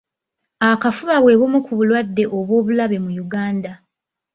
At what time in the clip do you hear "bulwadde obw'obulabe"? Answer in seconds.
1.77-2.97